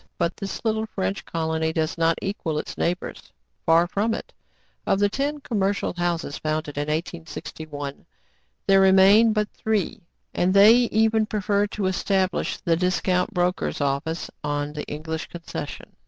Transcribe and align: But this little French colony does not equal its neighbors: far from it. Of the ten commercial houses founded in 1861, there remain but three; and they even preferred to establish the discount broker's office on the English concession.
But 0.17 0.35
this 0.35 0.65
little 0.65 0.87
French 0.87 1.23
colony 1.25 1.71
does 1.71 1.95
not 1.95 2.17
equal 2.23 2.57
its 2.57 2.75
neighbors: 2.75 3.31
far 3.67 3.85
from 3.85 4.15
it. 4.15 4.33
Of 4.87 4.97
the 4.97 5.09
ten 5.09 5.39
commercial 5.41 5.93
houses 5.95 6.39
founded 6.39 6.75
in 6.75 6.87
1861, 6.87 8.07
there 8.65 8.81
remain 8.81 9.31
but 9.31 9.49
three; 9.51 10.01
and 10.33 10.55
they 10.55 10.73
even 10.89 11.27
preferred 11.27 11.69
to 11.73 11.85
establish 11.85 12.57
the 12.57 12.75
discount 12.75 13.31
broker's 13.35 13.79
office 13.79 14.31
on 14.43 14.73
the 14.73 14.85
English 14.85 15.27
concession. 15.27 15.95